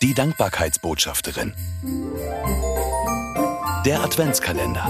[0.00, 1.54] Die Dankbarkeitsbotschafterin.
[3.84, 4.88] Der Adventskalender.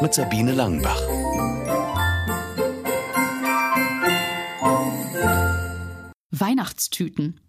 [0.00, 1.02] Mit Sabine Langenbach.
[6.30, 7.40] Weihnachtstüten.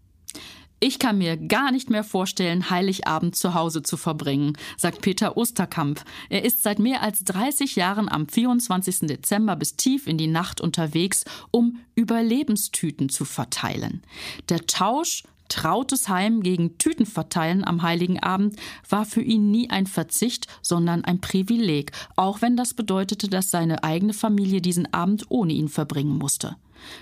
[0.79, 6.03] Ich kann mir gar nicht mehr vorstellen, Heiligabend zu Hause zu verbringen, sagt Peter Osterkamp.
[6.29, 9.01] Er ist seit mehr als 30 Jahren am 24.
[9.01, 14.01] Dezember bis tief in die Nacht unterwegs, um Überlebenstüten zu verteilen.
[14.49, 18.55] Der Tausch trautes Heim gegen Tütenverteilen am Heiligen Abend
[18.89, 23.83] war für ihn nie ein Verzicht, sondern ein Privileg, auch wenn das bedeutete, dass seine
[23.83, 26.55] eigene Familie diesen Abend ohne ihn verbringen musste.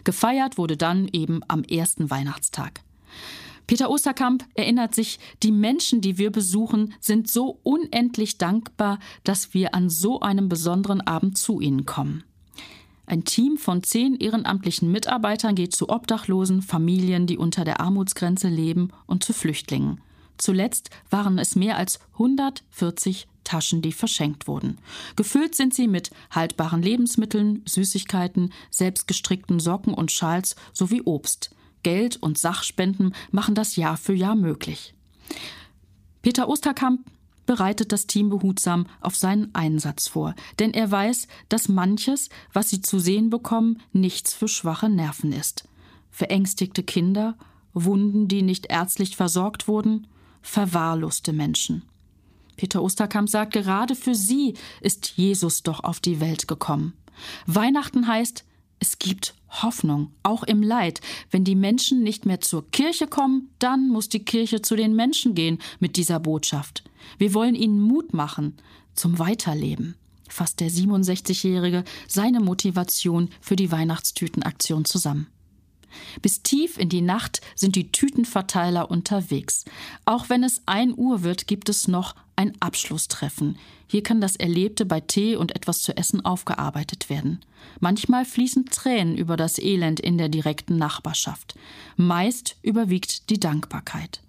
[0.04, 2.81] Gefeiert wurde dann eben am ersten Weihnachtstag.
[3.67, 9.76] Peter Osterkamp erinnert sich, die Menschen, die wir besuchen, sind so unendlich dankbar, dass wir
[9.76, 12.23] an so einem besonderen Abend zu ihnen kommen.
[13.09, 18.91] Ein Team von zehn ehrenamtlichen Mitarbeitern geht zu Obdachlosen, Familien, die unter der Armutsgrenze leben,
[19.08, 19.99] und zu Flüchtlingen.
[20.38, 24.77] Zuletzt waren es mehr als 140 Taschen, die verschenkt wurden.
[25.15, 31.49] Gefüllt sind sie mit haltbaren Lebensmitteln, Süßigkeiten, selbstgestrickten Socken und Schals sowie Obst.
[31.82, 34.93] Geld und Sachspenden machen das Jahr für Jahr möglich.
[36.21, 37.10] Peter Osterkamp
[37.50, 42.80] bereitet das Team behutsam auf seinen Einsatz vor, denn er weiß, dass manches, was sie
[42.80, 45.68] zu sehen bekommen, nichts für schwache Nerven ist.
[46.12, 47.36] Verängstigte Kinder,
[47.74, 50.05] Wunden, die nicht ärztlich versorgt wurden,
[50.44, 51.82] verwahrloste Menschen.
[52.55, 56.94] Peter Osterkamp sagt, gerade für sie ist Jesus doch auf die Welt gekommen.
[57.48, 58.46] Weihnachten heißt,
[58.80, 61.02] es gibt Hoffnung, auch im Leid.
[61.32, 65.36] Wenn die Menschen nicht mehr zur Kirche kommen, dann muss die Kirche zu den Menschen
[65.36, 66.84] gehen mit dieser Botschaft.
[67.18, 68.56] Wir wollen ihnen Mut machen
[68.94, 69.96] zum Weiterleben,
[70.28, 75.28] fasst der 67-Jährige seine Motivation für die Weihnachtstütenaktion zusammen.
[76.22, 79.66] Bis tief in die Nacht sind die Tütenverteiler unterwegs.
[80.06, 83.57] Auch wenn es ein Uhr wird, gibt es noch ein Abschlusstreffen.
[83.88, 87.40] Hier kann das Erlebte bei Tee und etwas zu essen aufgearbeitet werden.
[87.80, 91.56] Manchmal fließen Tränen über das Elend in der direkten Nachbarschaft.
[91.97, 94.22] Meist überwiegt die Dankbarkeit.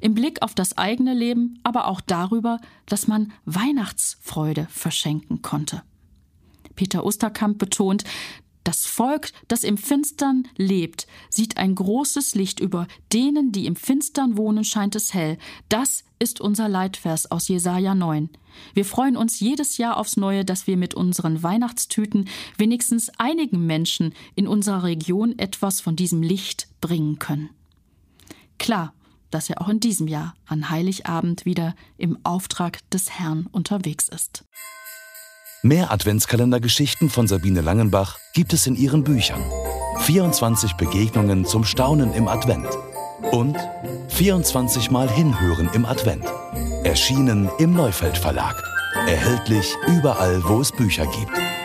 [0.00, 5.82] Im Blick auf das eigene Leben, aber auch darüber, dass man Weihnachtsfreude verschenken konnte.
[6.74, 8.04] Peter Osterkamp betont,
[8.68, 14.36] das Volk, das im Finstern lebt, sieht ein großes Licht über denen, die im Finstern
[14.36, 15.38] wohnen, scheint es hell.
[15.70, 18.28] Das ist unser Leitvers aus Jesaja 9.
[18.74, 24.12] Wir freuen uns jedes Jahr aufs Neue, dass wir mit unseren Weihnachtstüten wenigstens einigen Menschen
[24.34, 27.48] in unserer Region etwas von diesem Licht bringen können.
[28.58, 28.92] Klar,
[29.30, 34.44] dass er auch in diesem Jahr an Heiligabend wieder im Auftrag des Herrn unterwegs ist.
[35.62, 39.42] Mehr Adventskalendergeschichten von Sabine Langenbach gibt es in ihren Büchern.
[40.02, 42.68] 24 Begegnungen zum Staunen im Advent
[43.32, 43.56] und
[44.06, 46.24] 24 Mal Hinhören im Advent.
[46.84, 48.62] Erschienen im Neufeld Verlag.
[49.08, 51.57] Erhältlich überall, wo es Bücher gibt.